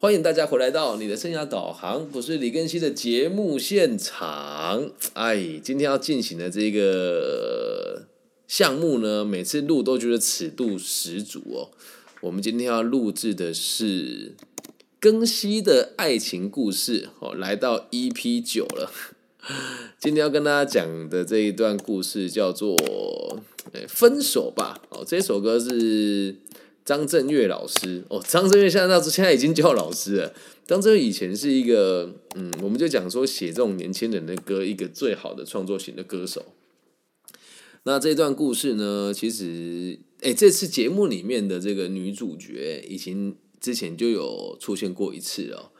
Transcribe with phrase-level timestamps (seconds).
[0.00, 4.92] 欢迎大家回来到你的生涯导航，我是李根熙的节目现场。
[5.14, 8.06] 哎，今天要进行的这个
[8.46, 11.70] 项目呢，每次录都觉得尺度十足哦。
[12.20, 14.36] 我们今天要录制的是
[15.00, 18.92] 更熙的爱情故事哦，来到 EP 九了。
[19.98, 22.76] 今天要跟大家讲的这一段故事叫做
[23.88, 26.36] 《分手吧》哦，这首歌是。
[26.88, 30.32] 张震岳老师哦，张震岳现在到现在已经叫老师了。
[30.66, 36.46] 张震岳以前是一个，嗯，我们就讲说写这种年轻人的歌，一个最好的创作型的歌手。
[37.82, 45.70] 那这段故事呢，其实，哎，这次节目里面的这个女主角，已经之前就有出现过一次了。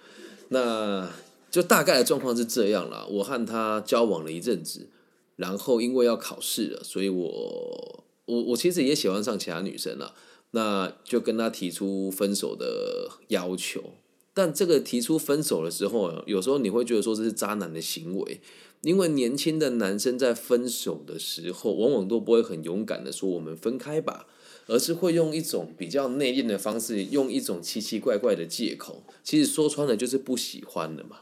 [0.50, 1.10] 那
[1.50, 3.08] 就大概的状况是这样了。
[3.08, 4.90] 我和她交往了一阵子，
[5.36, 10.14] 然后因为要考试了，所以我，我，我其实也喜欢上其他女生了。
[10.52, 13.92] 那就跟他提出分手的要求，
[14.32, 18.40] 但这个提出分手的时候，有时候你会觉得说这是渣男的行为，
[18.82, 24.26] 因为年轻的男生在分手的时候，往往都不会很勇敢的说我们分开吧，
[24.66, 31.18] 而是会用一种比较内敛的方式，用一种奇奇怪怪的借口，其实说穿了就是不喜欢了嘛。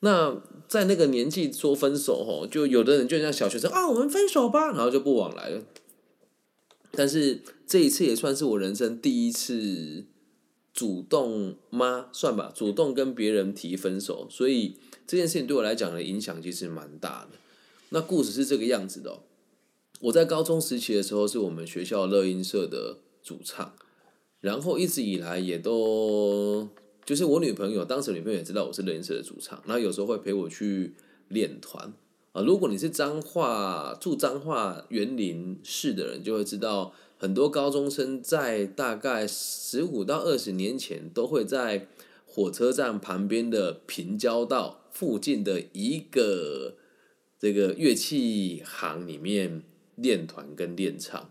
[0.00, 5.60] 那在那个年纪说分手，吼，就有的人就像小学生啊，我们分手吧，然后就不往来了。
[6.98, 10.04] 但是这一次也算是我人生第一次
[10.74, 12.08] 主动吗？
[12.12, 14.74] 算吧，主动跟别人提分手，所以
[15.06, 17.38] 这件事情对我来讲的影响其实蛮大的。
[17.90, 19.20] 那故事是这个样子的：
[20.00, 23.76] 我在高中时期的时候，是我们学校乐音社的主唱，
[24.40, 26.68] 然后一直以来也都
[27.06, 30.94] 就是我女朋友，当时女朋友也知道我是乐音社的主唱，然后有时候会陪我去
[31.28, 31.92] 练团。
[32.32, 41.88] 啊，如果你是彰化住彰化园林市的人，就会知道很多高中生在大概十五到二十年前，都会在
[42.26, 46.74] 火车站旁边的平交道附近的一个
[47.38, 49.62] 这个乐器行里面
[49.96, 51.30] 练团跟练唱。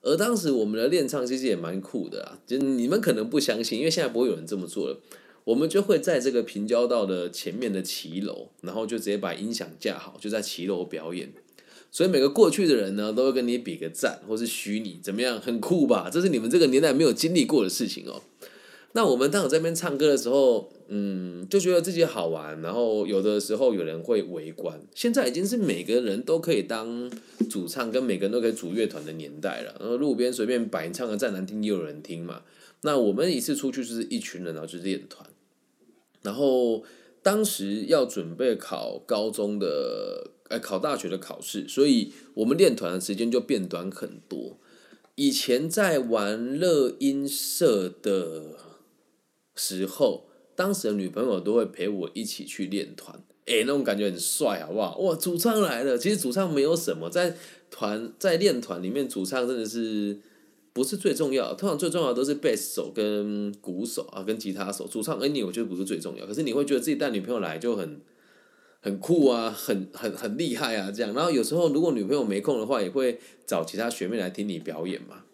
[0.00, 5.00] 而当时我们的练唱其实也蛮酷的啊，就你们可能不相信，因为现在不会有人这么做了。
[5.48, 11.32] 我们就会在这个平交道的前面的骑楼，然后就直接把音响架好，就在骑楼表演。
[11.90, 16.10] 所以每个过去的人呢，都会跟你比个赞，或是虚拟怎么样，很酷吧？
[16.12, 18.20] 这是你们这个年代没有经历过的事情哦。
[18.92, 24.78] 那我们当时在那边唱歌的时候，嗯，就觉得自己好玩，然后有的时候有人会围观。
[24.94, 27.10] 现在已经是每个人都可以当
[27.48, 29.74] 主唱，跟每个人都可以组乐团的年代了。
[29.80, 32.42] 然后路边随便摆唱的再难听也有人听嘛。
[32.82, 35.26] 那我们一次出去就是一群人，然后就是练团。
[36.22, 36.84] 然后
[37.22, 44.58] 当时要准备考高中的，哎，考大学的考试，所以我们练团的时间就变短很多。
[45.14, 48.56] 以前在玩乐音社的
[49.56, 54.98] 时候，当时的女朋友都会陪我一起去练团，哎，那种感觉很帅，好不好？
[54.98, 55.98] 哇，主唱来了！
[55.98, 57.36] 其实主唱没有什么，在
[57.70, 60.20] 团在练团里面，主唱真的是。
[60.78, 64.86] 不是最重要，通常最重要的都是贝斯手跟鼓手啊，跟吉他手。
[64.86, 68.00] 主唱恩尼我觉得不是最重要，可是你会觉得自己带女朋友来就很
[68.80, 71.12] 很酷啊，很很很厉害啊，这样。
[71.12, 75.24] 然后有时候如果女朋友没空的话，也会找其他学妹来听你表演嘛。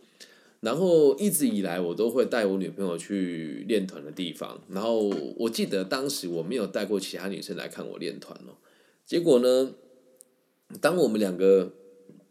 [0.60, 4.59] 然后一直以来我都会带我女朋友去练团的地方。
[4.71, 8.56] 然后我记得当时我没有带过其他女生来看我练团哦。
[9.04, 9.72] 结果呢，
[10.81, 11.71] 当我们两个。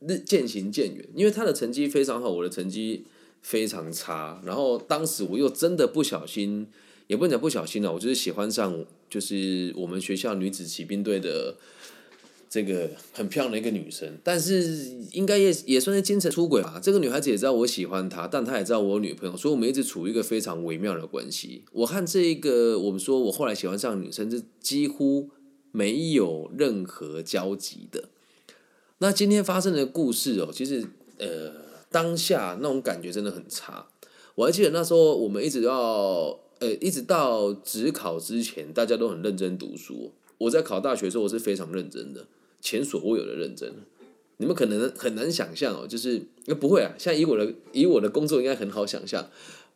[0.07, 3.05] 日渐行渐远，因为他的成绩非常好，我的成绩
[3.41, 4.41] 非常差。
[4.45, 6.67] 然后当时我又真的不小心，
[7.07, 11.55] 也不能讲不小心了，我就是喜欢上就是我们学校女子骑兵队的
[12.49, 14.17] 这个很漂亮的一个女生。
[14.23, 14.63] 但是
[15.11, 16.79] 应该也也算是精神出轨吧。
[16.81, 21.63] 这个女孩子也知道我喜欢她，但她也知道我有女朋友，所以我们一直处于一个非常微妙的关系。
[21.71, 25.29] 我和这一个我们说我后来喜欢上女生是几乎
[25.71, 28.09] 没有任何交集的。
[28.99, 30.85] 那今天发生的故事哦，其实
[31.17, 31.51] 呃
[31.91, 33.87] 当下那种感觉真的很差。
[34.35, 40.13] 我还记得那时候我们一直要呃一直到职考之前，大家都很认真读书。
[40.37, 42.25] 我在考大学的时候，我是非常认真的，
[42.61, 43.73] 前所未有的认真。
[44.37, 46.21] 你们可能很难想象哦，就是
[46.59, 49.29] 不会啊，像以我的以我的工作应该很好想象。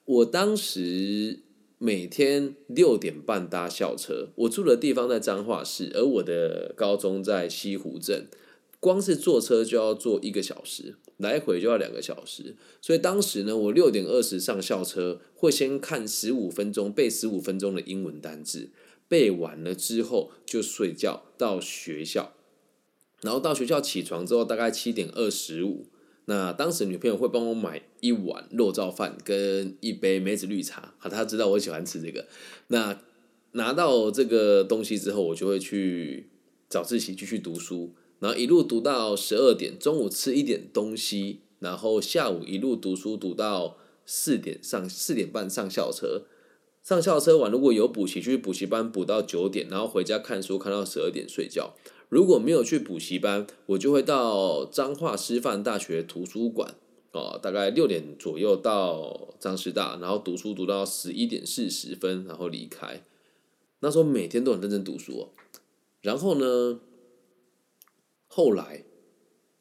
[0.05, 1.39] 我当时
[1.77, 8.27] 每天六点半搭校车，我住的地方在彰化市，而我的高中在西湖镇。
[8.79, 18.69] 光是坐车就要坐一个小时，来回就要两个小时，所以当时呢，我六点二十上校车，会先看十五分钟，背十五分钟的英文单字，
[19.07, 22.33] 背完了之后就睡觉到学校，
[23.21, 25.87] 然后到学校起床之后，大概七点二十五
[26.25, 32.27] 那当时女朋友会帮我买一碗肉燥饭跟一杯梅子绿茶，好，她知道我喜欢吃这个。
[32.67, 33.01] 那
[33.53, 36.29] 拿到这个东西之后，我就会去
[36.69, 46.23] 早自习继续读书，然后一路读到十二点，中午吃一点东西，然后下午一路读书读到四点上四点半上校车，
[46.81, 51.75] 上校车完如果有补习，去补习班补到九点，然后回家看书看到十二点睡觉。
[52.09, 56.75] 如果没有去补习班，我就会到彰化师范大学图书馆
[57.11, 63.03] 哦，大概六点左右到彰师大，然后读书读到十一点四十分，然后离开。
[63.81, 65.29] 那时候每天都很认真读书哦。
[66.01, 66.79] 然后呢，
[68.37, 68.83] 后来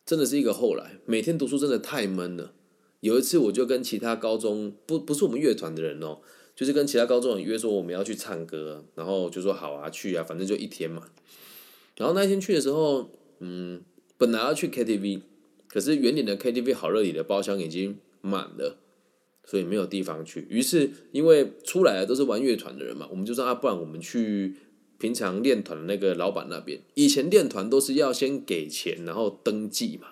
[0.05, 2.53] 真的是一个后来，每天读书真的太闷了。
[3.01, 6.19] 有一次我就跟其他高中不不是我们乐团的人哦，
[6.55, 11.09] 就是跟其他高中人约说我们要去唱歌，然后就说好啊去啊，反正就一天嘛。
[11.97, 13.09] 然后那一天去的时候，
[13.39, 13.81] 嗯，
[14.19, 15.23] 本来要去 KTV，
[15.69, 18.77] 可是原点的 KTV 好乐里的包厢已经满了，
[19.47, 20.47] 所以没有地方去。
[20.51, 24.55] 于是因为出来的都是玩乐团的人嘛，我们就说啊，不然我们去
[24.99, 26.81] 平常练团的那个老板那边。
[26.95, 30.09] 以前练团都是要先给钱，然后登记嘛。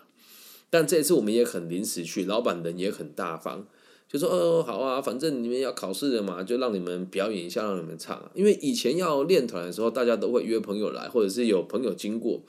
[0.70, 3.66] 但这次我们也很临时去，老板人也很大方。
[4.06, 8.30] 就说哦好啊，反正你们要考试的嘛，就让你们表演一下，让你们唱。
[8.34, 12.42] 因为以前要练团的时候，大家都会约朋友来，或者是有朋友经过。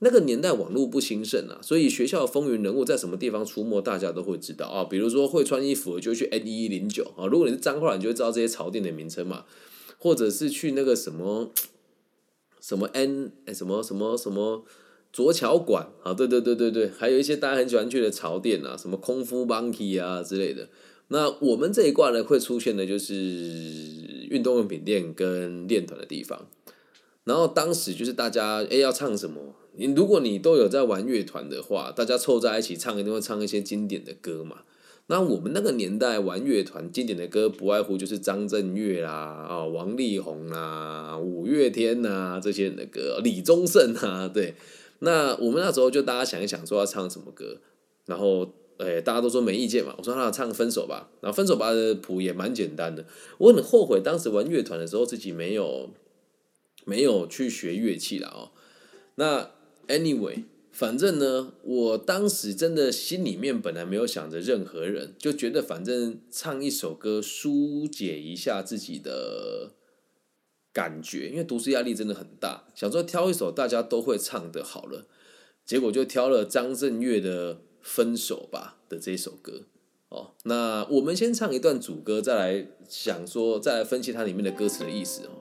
[0.00, 4.84] 那个年代网络不兴盛啊，所以学校风云人物在什么地方出没，大家都会知道啊。
[4.84, 9.44] 比如说会穿衣服就去 N 一零九啊，如果你是脏话，你就会知道这些潮店的名称嘛。
[10.00, 11.52] 或者是去那个什么
[12.60, 14.64] 什么 N 什么什么什么
[15.12, 20.68] 卓桥馆啊，对对对对对，还有一些大家很喜欢去的潮店啊，什么空夫 Monkey 啊之类的。
[21.08, 23.12] 那我们这一挂呢，会出现的就是
[24.30, 26.48] 运动用品店跟练团的地方。
[27.24, 29.54] 然后当时就是大家哎要唱什么？
[29.76, 34.62] 你如果你都有在玩乐团的话，大家凑在一起唱，一定会唱一些经典的歌嘛。
[35.10, 44.54] 那我们那个年代玩乐团经典的歌，不外乎就是张震岳啦、啊王力宏啦、五月天呐这些人的歌，李宗盛啊，对。
[45.00, 47.58] 那我们那时候就大家想一想，说要唱什么歌，
[48.06, 48.54] 然后。
[48.82, 49.94] 哎，大家都说没意见嘛。
[49.98, 53.04] 我说那唱分手吧，然后分手吧的谱也蛮简单的。
[53.36, 55.90] 我很后悔当时玩乐团的时候自己没有
[56.86, 58.56] 没有去学乐器了哦。
[59.16, 59.50] 那
[59.88, 69.72] anyway，反正呢，我当时真的心里面本来没有想着任何人，就觉得反正唱一首歌疏解一下自己的
[70.72, 75.06] 感觉，因为读书压力真的很大，想说挑一首大家都会唱的好了，
[75.64, 77.62] 结果就挑了张震岳的。
[77.82, 79.62] 分手吧的这首歌
[80.10, 85.39] 哦，那我们先唱一段主歌，再来想说，再来分析它里面的歌词的意思哦。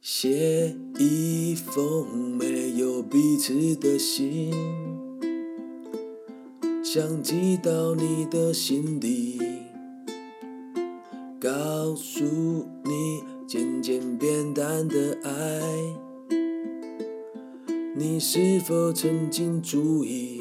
[0.00, 4.52] 写一封没有彼此的信。
[6.82, 9.38] 想寄到你的心里，
[11.38, 15.62] 告诉你渐渐变淡的爱，
[17.94, 20.40] 你是否曾经注意，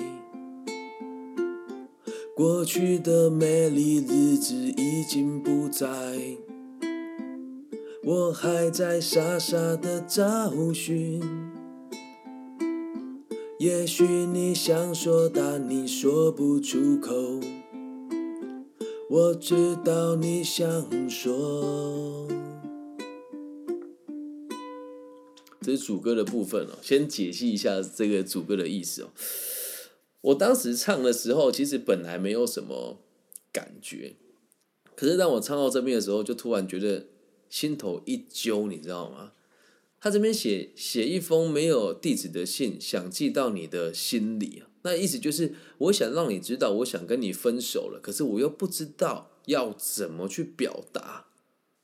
[2.34, 5.88] 过去的美丽日子已经不在，
[8.10, 11.22] 我还在傻傻的找寻。
[13.60, 17.14] 也许你想说，但你说不出口。
[19.10, 22.30] 我知道你想说。
[25.60, 29.10] 这是主歌的部分哦，先解析一下这个主歌的意思哦。
[30.22, 33.00] 我当时唱的时候，其实本来没有什么
[33.52, 34.16] 感觉，
[34.96, 37.08] 可是当我唱到这边的时候，就突然觉得
[37.50, 39.32] 心头一揪，你知道吗？
[40.00, 51.26] 他这边写写一封没有地址的信，想寄到你的心里那意思就是我想让你知道，我想跟你分手了，可是我又不知道要怎么去表达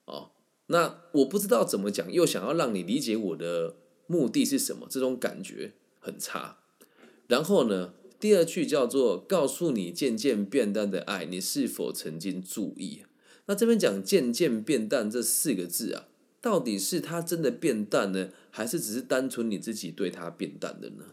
[0.05, 0.31] 哦。
[0.67, 3.75] 那我不知道怎么讲，又想要让你理解我的
[4.07, 6.59] 目的是什么，这种感觉很差。
[7.27, 13.01] 然后呢，第二句叫做告诉你渐渐变淡的爱，你是否曾经注意？
[13.45, 16.07] 那这边讲渐渐变淡这四个字啊。
[16.41, 21.05] 到底是它真的变淡呢，还是只是单纯你自己对它变淡的呢？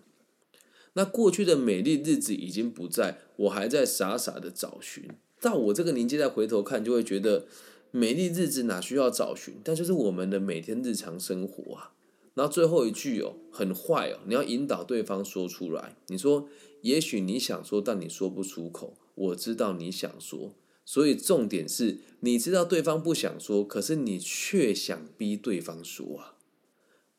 [0.94, 5.08] 那过去的美丽日子已经不在，我还在傻傻的找寻。
[5.40, 7.46] 到我这个年纪再回头看，就会觉得
[7.92, 9.54] 美丽日子哪需要找寻？
[9.62, 11.92] 但就是我们的每天日常生活啊。
[12.34, 15.94] 然后最后一句哦，很坏哦，你要引导对方说出来。
[16.08, 16.48] 你说，
[16.82, 18.94] 也许你想说，但你说不出口。
[19.14, 26.34] 我知道你想说，所以重点是你知道对方不想说，可是你却想逼对方说啊。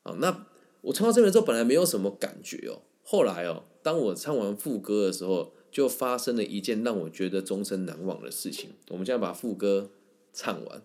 [0.02, 0.46] 好，那
[0.82, 8.70] 我唱到这边之后，本来没有什么感觉哦，后来哦，当我唱完副歌的时候，就发生了一件让我觉得终身难忘的事情。
[8.88, 9.90] 我们现在把副歌
[10.32, 10.82] 唱完。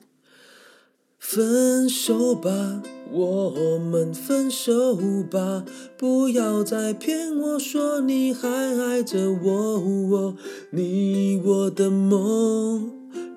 [1.18, 4.96] 分手吧，我们分手
[5.30, 5.64] 吧，
[5.96, 10.34] 不要再骗我说你还爱着我。
[10.70, 12.92] 你我的梦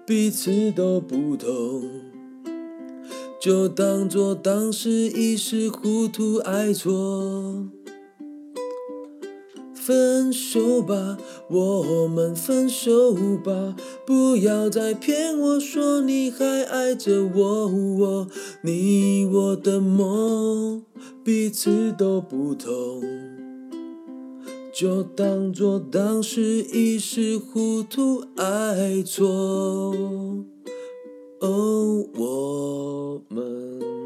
[0.06, 1.84] 彼此都不同，
[3.42, 7.70] 就当作当时一时糊涂爱错。
[9.84, 11.18] 分手吧，
[11.50, 17.68] 我们分手吧，不要再骗我说你还爱着我。
[17.68, 18.28] 我
[18.62, 20.84] 你我的梦
[21.24, 23.02] 彼此都不同，
[24.72, 29.26] 就当作当时一时糊涂爱错。
[31.40, 34.01] 哦，我们。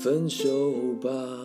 [0.00, 1.44] 分手吧。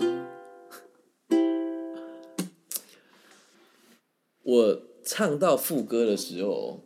[4.44, 6.82] 我唱到副歌的时候，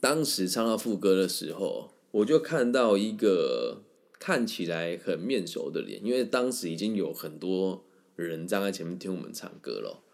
[0.00, 3.82] 当时唱到副歌的时候，我就看到一个
[4.20, 7.84] 看起来很面熟的脸，因为当时已经有很多
[8.14, 10.04] 人站在前面听我们唱歌了。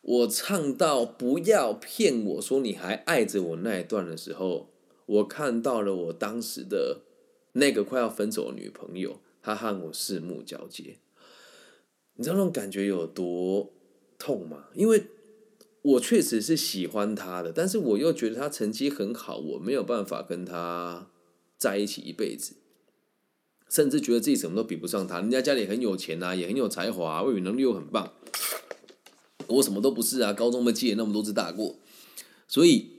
[0.00, 4.70] 我唱到不要骗我说你还爱着我那一段的时候，
[5.04, 7.02] 我看到了我当时的
[7.52, 9.20] 那个快要分手的女朋友。
[9.46, 10.98] 他和我四目交接，
[12.16, 13.72] 你知道那种感觉有多
[14.18, 14.64] 痛吗？
[14.74, 15.04] 因为
[15.82, 21.06] 我确实是喜欢他的，但是我又觉得他成绩很好，我没有办法跟他
[21.56, 22.56] 在一起一辈子，
[23.68, 25.20] 甚至觉得自己什么都比不上他。
[25.20, 28.14] 人家家里很有钱啊，也很有才华，外语能力又很棒，
[29.46, 30.32] 我什么都不是啊。
[30.32, 31.76] 高中没记那么多次大过，
[32.48, 32.90] 所以。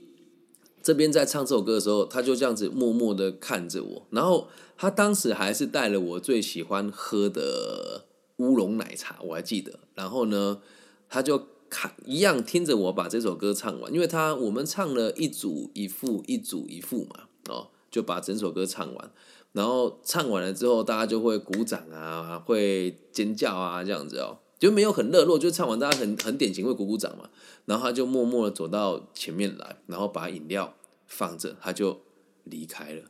[0.80, 8.06] 这边在唱这首歌的时候，他就这样子默默的看着我，然后他当时还是带了我最喜欢喝的
[8.36, 9.80] 乌龙奶茶，我还记得。
[9.94, 10.62] 然后呢，
[11.08, 19.10] 他就看一样听着我把这首歌唱完，因为他我们唱了一组一副，一组一副嘛，哦，就把整首歌唱完。
[19.52, 24.38] 然后唱完了之后，大家就会鼓掌啊，会尖叫啊，这样子哦。
[24.60, 27.30] 就没有很热络，就唱完大家很很典型会鼓鼓掌嘛，
[27.64, 30.74] 然后他就默默的走到前面来，然后把饮料
[31.06, 32.00] 放着，他就
[32.44, 33.02] 离开了。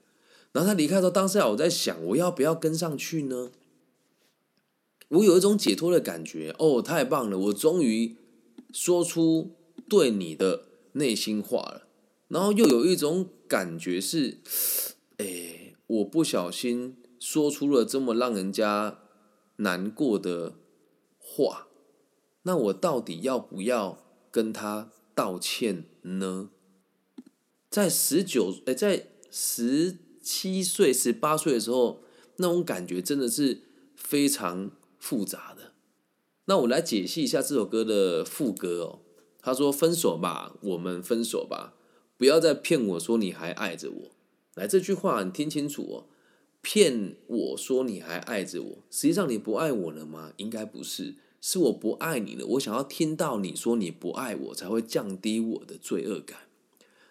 [0.53, 3.51] 然后他离开的时候，当时我在想，我要不要跟上去呢？
[5.09, 8.17] 我有一种解脱的感觉，哦，太棒了，我终于
[8.73, 9.57] 说出
[9.89, 11.89] 对你的内心话了。
[12.29, 14.39] 然后又有一种感觉是，
[15.17, 18.99] 哎，我不小心说出了这么让人家
[19.57, 20.55] 难过的。
[21.31, 21.69] 话，
[22.43, 26.49] 那我到底要不要跟他道歉呢？
[27.69, 29.99] 在十九哎，在十
[30.29, 32.03] 七岁、十八岁的时候，
[32.37, 33.63] 那种感觉真的是
[33.97, 35.73] 非常复杂的。
[36.45, 39.01] 那我来解析一下这首歌的副歌哦。
[39.41, 41.73] 他说：“分手吧，我们分手吧，
[42.19, 44.11] 不要再骗我说你还爱着我。”
[44.55, 46.05] 来，这句话你听清楚哦。
[46.61, 50.35] 骗我说你还爱着我，实际上你不爱我了吗？
[50.37, 51.15] 应该不是。
[51.41, 56.41] 是我不爱你了，我想要听到你说你不爱我，才会降低我的罪恶感。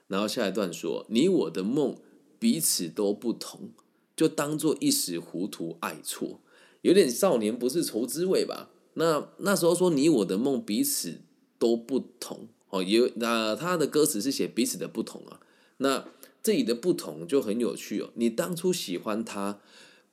[0.08, 1.96] 然后下一段说，你我的梦
[2.39, 3.72] 彼此都不同，
[4.15, 6.39] 就当做一时糊涂爱错，
[6.82, 8.70] 有点少年不是愁滋味吧？
[8.94, 11.22] 那那时候说你我的梦彼此
[11.60, 15.39] 都不同，哦，有那他的歌词是写彼此的不同啊。
[15.77, 16.08] 那
[16.41, 18.12] 这里的不同就很有趣哦。
[18.15, 19.62] 你当初喜欢他，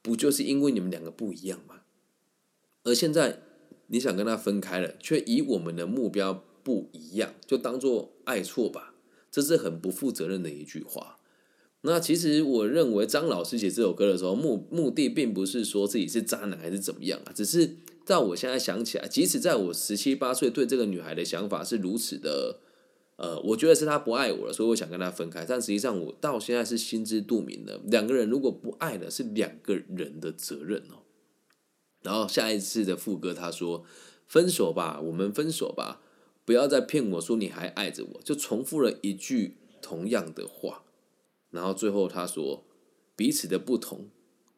[0.02, 1.82] 不就是因为你们两个不一样吗？
[2.84, 3.40] 而现在。
[3.88, 8.94] 你想跟他分开了，却以我们的目标不一样，就当做爱错吧，
[9.30, 11.18] 这是很不负责任的一句话。
[11.86, 17.76] 那其实我认为张老师写这首歌的时候，目目的并不是说自己是渣男还是怎么样啊，只是
[18.06, 22.58] 在我现在想起来，即使在我十七八岁对这个女孩的想法是如此的，
[23.16, 25.44] 呃，我觉得是她不爱我了，所以我想跟她分开。
[25.46, 31.04] 但实际上我到现在是心知肚明的，两个人如果不爱了，是两个人的责任哦。
[32.02, 33.84] 然后下一次的副歌，他说
[34.26, 36.00] ：“分手吧，我们分手吧，
[36.46, 40.82] 不要再骗我说你还爱着我。”就重复了一句同样的话。
[41.54, 42.64] 然后最后他说
[43.14, 44.08] ：“彼此的不同，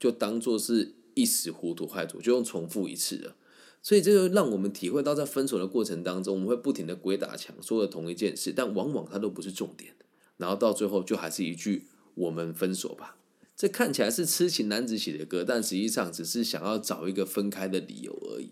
[0.00, 3.36] 就当做是一时糊涂害处，就用重复一次了。”
[3.82, 9.94] 所以这就让我们体会到，在分手的过程当中，我们会不停的鬼打墙，说了同一件事，但往往它都不是重点。
[10.38, 11.84] 然后到最后，就还是一句
[12.16, 13.18] “我们分手吧”。
[13.54, 18.50] 这看起来是痴情男子写的歌，但实际上只是想要找一个分开的理由而已。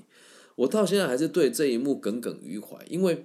[0.57, 3.25] 我到现在还是对这一幕耿耿于怀，因为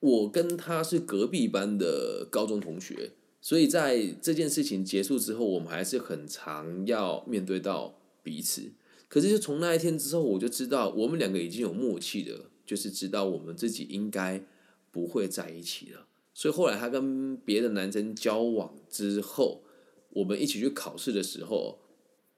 [0.00, 8.72] 我跟他是隔壁班的高中同学，所以在这件事情结束之后，我们还是很常要面对到彼此。
[9.08, 14.44] 可是就从那一天之后，我就知道我们两个已经有默契的，就是知道我们自己应该
[14.90, 16.06] 不会在一起了。
[16.34, 19.62] 所以后来他跟别的男生交往之后，
[20.10, 21.78] 我们一起去考试的时候，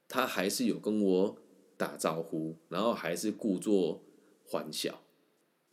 [0.07, 1.37] 他还是有跟我
[1.77, 4.03] 打招呼，然后还是故作。
[4.43, 5.01] 欢笑，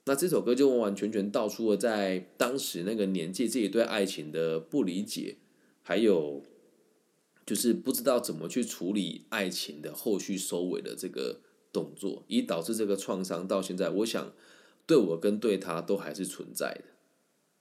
[0.09, 5.37] 那这首歌就完完全全道出了在当时那个年纪自己对爱情的不理解，
[5.83, 6.43] 还有
[7.45, 14.33] 就是不知道怎么去处理爱情的后续收尾的这个动作，以导致这个创伤到现在，我想
[14.87, 16.85] 对我跟对他都还是存在的。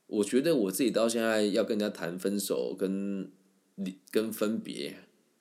[0.07, 3.29] 我觉得我自己到现在要跟人家谈分手、跟
[3.75, 4.99] 离、跟分别，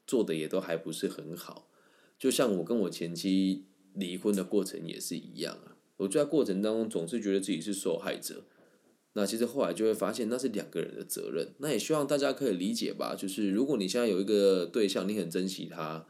[0.08, 1.70] 做的也都还不是很好。
[2.18, 3.66] 就像我跟我前妻。
[3.98, 8.44] 离婚的过程也是一样啊，我在过程当中总是觉得自己是受害者，
[9.14, 13.14] 那其实后来就会发现那是两个人的责任，那也希望大家可以理解吧。
[13.14, 16.04] 就是如果你现在有一个对象，你很珍惜他，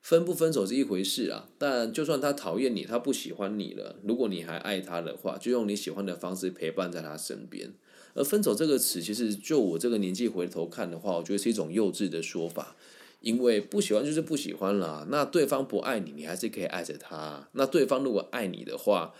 [0.00, 7.74] 分不分手是一回事啊，但就算他讨厌你，他不喜欢你了，如果你还爱他的话，就用你喜欢的方式陪伴在他身边。
[8.14, 12.76] 而分手这个词，其实就我这个年纪回头看的话，我觉得是一种幼稚的说法。
[13.22, 17.48] 因为不喜欢就是不喜欢了，那对方不爱你，你还是可以爱着他。
[17.52, 19.14] 那对方如果爱你的话，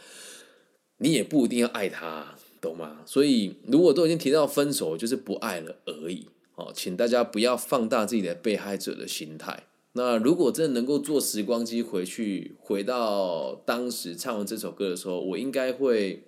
[0.99, 3.03] 你也不一定要爱他，懂吗？
[3.07, 6.27] 所以如果都已经提到分手，就是不爱了而已。
[6.55, 9.65] 哦，请大家不要放大自己的被害者的心态。
[9.95, 16.25] 那如果真的能够坐时光机回去，回到当时唱完这首歌的时候，我应该会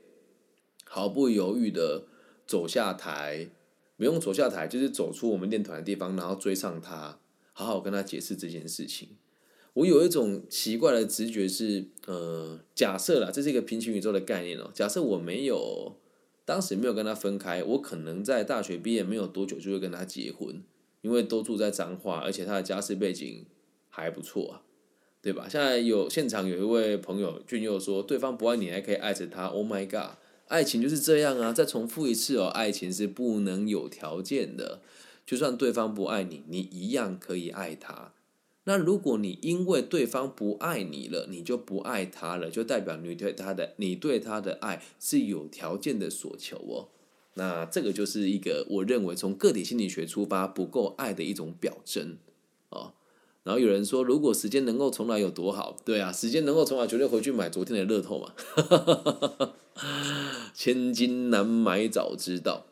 [0.85, 2.04] 毫不犹豫的
[2.47, 3.49] 走下台，
[3.97, 7.19] 不用走下台，就是走出我们练团的地方，然后追上他。
[7.54, 9.08] 好好跟他解释这件事情。
[9.73, 14.70] 我有一种奇怪的直觉是，呃，假设啦，这是一个平行宇宙的概念哦。
[14.75, 15.96] 假设我没有
[16.44, 20.62] 当时没有跟他分开，我可能在大学毕业没有多久就会跟他结婚，
[21.00, 23.46] 因为都住在彰化，而且他的家世背景
[23.88, 24.62] 还不错啊，
[25.21, 25.49] 对吧？
[25.49, 31.52] 现在有现场有一位朋友俊佑说，对方不爱你还可以爱着他，Oh my god，爱情就是这样啊！
[31.52, 34.82] 再重复一次哦，爱情是不能有条件的。
[35.26, 38.13] 就算对方不爱你，你一样可以爱他。
[38.65, 46.89] 那如果你因为对方不爱你了，你就不爱他了，就代表你对他的你对他的爱是有条件的所求哦。
[47.34, 52.17] 那这个就是一个我认为从个体心理学出发不够爱的一种表征
[52.71, 52.95] 哦。
[53.43, 55.76] 然后有人说，如果时间能够重来有多好？
[55.84, 58.32] 对啊，时间能够重来，绝对回去买昨天的乐透嘛。
[60.54, 62.65] 千金难买早知道，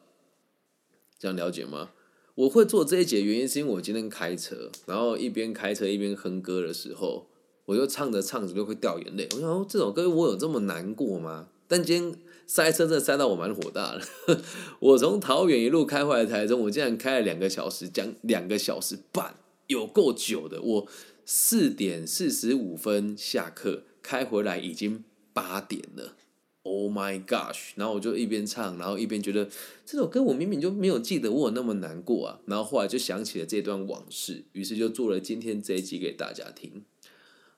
[1.19, 1.91] 这样了解吗？
[2.35, 7.27] 我会做这一节原因是因为我今天开车，然后一边开车一边哼歌的时候，
[7.66, 9.29] 我就唱着唱着就会掉眼泪。
[9.35, 11.49] 我想，这首歌我有这么难过吗？
[11.68, 14.40] 但今天塞车真的塞到我蛮火大的。
[14.81, 19.35] 我从桃园一路开回来台中，我竟然开了两个小时，将两个小时半，
[19.66, 20.61] 有够久的。
[20.62, 20.88] 我
[21.27, 26.16] 四点四十五分下课，开回来已经八点了。
[26.64, 27.72] Oh my gosh！
[27.75, 29.48] 然后我就一边唱，然后一边觉得
[29.85, 32.40] 这首歌我明明就没有记得我有那么难过啊。
[32.46, 36.85] 然后后来就想起了这段往事，于是就做了今天这一集给大家听。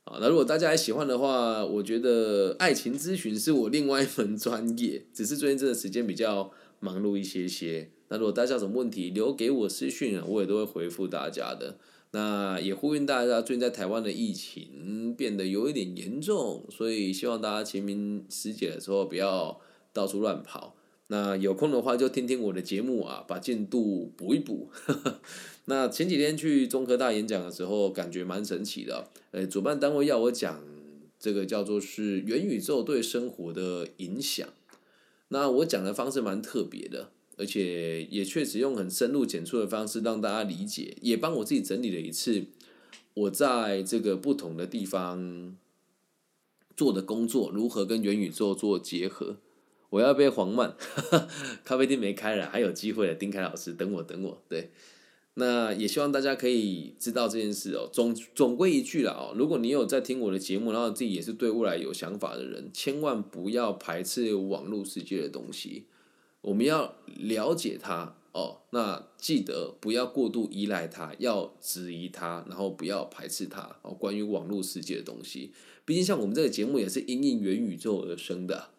[0.04, 7.90] 啊，那如果大家还喜欢的话，我觉得爱情咨询是我另外一门专业，只是最近这段时间比较忙碌一些些。
[8.08, 11.78] 那如果大家有什么问题，留给我私讯啊，我也都会回复大家的。
[12.14, 19.60] 那也呼吁大家，最近在台湾的疫情变得有一点严重，所以希望大家清明时节的时候不要
[19.92, 20.76] 到处乱跑。
[21.08, 24.70] 那有空的话就听听我的节目啊，把进度补一补。
[25.66, 29.08] 那前几天去中科大演讲的时候，感觉蛮神奇的。
[29.32, 30.62] 呃，主办单位要我讲
[31.18, 34.48] 这个叫做是元宇宙对生活的影响。
[35.30, 37.10] 那我讲的方式蛮特别的。
[37.36, 42.44] 而且也确实用很深入浅出的方式让大家理解，也帮我自己整理了一次
[43.14, 45.56] 我在这个不同的地方
[46.76, 49.36] 做的工作如何跟元宇宙做结合。
[49.90, 50.76] 我要被黄曼
[51.62, 54.42] 咖啡店没开了，还有机会的，丁凯老师等我等我。
[54.48, 54.72] 对，
[55.34, 57.88] 那也希望大家可以知道这件事哦。
[57.92, 65.84] 总总归一句了哦，如果你有在听我的节目，然后自己也是对未来有想法的人，千万不要排斥网络世界的东西。
[66.44, 73.92] 我们要了解它哦，那记得不要过度依赖它，要质疑它，然后不要排斥它哦。
[73.92, 75.52] 关于网络世界的东西，
[75.84, 78.70] 毕竟像我们这个节目也是因应元宇宙而生的。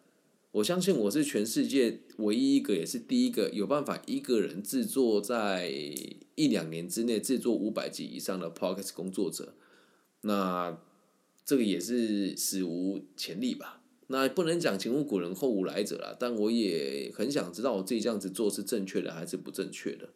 [0.52, 5.68] 我相信我是全世界唯一一个，也是第一个有办法一个人制作在
[6.34, 9.54] 一两年之内制作五百集以上的 podcast 工作者。
[10.22, 10.78] 那
[11.44, 13.82] 这个也是史无前例吧。
[14.08, 20.08] 那不能讲前无古人后无来者啦，但我也很想知道我自己这样子做是正确的还是不正确的。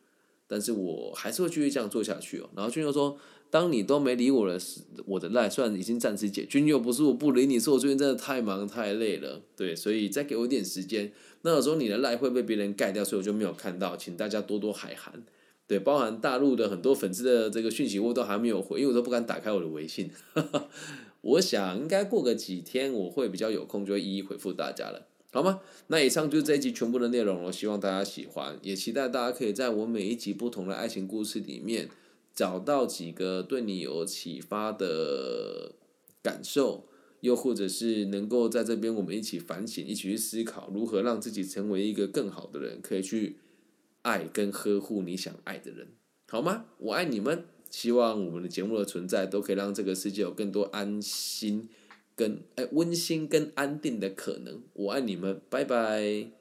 [0.46, 2.50] 但是我还是会继续这样做下去哦。
[2.56, 3.16] 然后君又说
[3.50, 4.58] ：“当你都没理我了，
[5.06, 9.42] 我的赖虽然已经暂时解，君又不是我不理你，是我最近真的太忙太累了。
[9.56, 11.12] 对，所以再给我一点时间。
[11.42, 15.22] 那有时候你的赖会被别人盖掉，所以我就没有看到，请大家多多海涵。
[15.70, 20.10] 对，包含大陆的很多粉丝的这个讯息，我都还没有回，因为我都不敢打开我的微信。
[21.22, 25.60] 我想应该过个几天，我会比较有空，就会一一回复大家了，好吗？
[25.86, 31.88] 那以上就是这一集全部的内容了，希望大家喜欢，也期待大家可以在我每一集不同的爱情故事里面
[32.34, 35.70] 找到几个对你有启发的
[36.20, 36.88] 感受，
[37.20, 43.36] 又或者是能够在这边我们一起反省，一起去思考如何让自己成为一个更好的人，可以去
[44.02, 45.88] 爱跟呵护你想爱的人，
[46.28, 46.66] 好吗？
[46.78, 47.44] 我爱你们。
[47.70, 51.68] 希望我们的节目的存在，都可以让这个世界有更多安心、
[52.16, 54.60] 跟哎温馨跟安定的可能。
[54.72, 56.39] 我爱你们，拜拜。